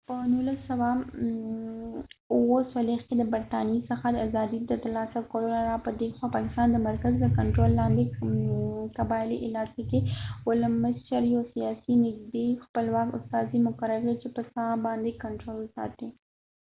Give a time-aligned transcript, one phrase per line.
[0.09, 5.91] په 1947 کې د برطانیې څخه د ازادي د تر لاسه کولو نه را په
[6.01, 8.05] ديخوا پاکستان د مرکز د کنترول لاندې
[8.97, 9.99] قبایلی علاقو کې
[10.47, 16.09] ولسمشر یو سیاسی نږدې خپلواک استازی مقرر کړي چې په ساحه باندې کنټرول وساتي